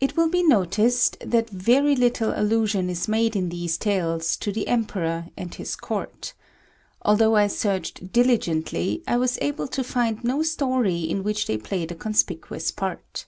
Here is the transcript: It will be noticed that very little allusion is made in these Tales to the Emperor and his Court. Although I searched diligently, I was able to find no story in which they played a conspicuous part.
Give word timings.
It 0.00 0.16
will 0.16 0.30
be 0.30 0.42
noticed 0.42 1.18
that 1.20 1.50
very 1.50 1.94
little 1.94 2.32
allusion 2.34 2.88
is 2.88 3.06
made 3.06 3.36
in 3.36 3.50
these 3.50 3.76
Tales 3.76 4.34
to 4.38 4.50
the 4.50 4.66
Emperor 4.66 5.26
and 5.36 5.54
his 5.54 5.76
Court. 5.76 6.32
Although 7.02 7.36
I 7.36 7.46
searched 7.48 8.14
diligently, 8.14 9.02
I 9.06 9.18
was 9.18 9.36
able 9.42 9.68
to 9.68 9.84
find 9.84 10.24
no 10.24 10.42
story 10.42 11.00
in 11.00 11.22
which 11.22 11.46
they 11.46 11.58
played 11.58 11.92
a 11.92 11.94
conspicuous 11.94 12.70
part. 12.70 13.26